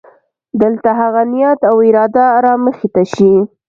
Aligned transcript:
دلته 0.61 0.89
هغه 1.01 1.21
نیت 1.31 1.59
او 1.69 1.75
اراده 1.87 2.25
رامخې 2.45 2.87
ته 2.93 3.03
شي. 3.13 3.33